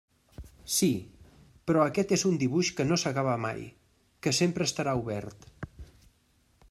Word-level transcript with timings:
Sí, 0.75 0.87
però 1.69 1.83
aquest 1.89 2.13
és 2.17 2.23
un 2.29 2.39
dibuix 2.45 2.71
que 2.79 2.87
no 2.93 2.99
s'acaba 3.03 3.37
mai, 3.45 3.61
que 4.25 4.35
sempre 4.41 4.69
estarà 4.71 4.97
obert. 5.03 5.51